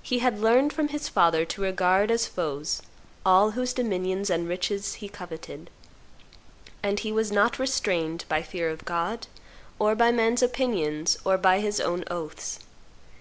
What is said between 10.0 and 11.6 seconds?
man's opinions, or by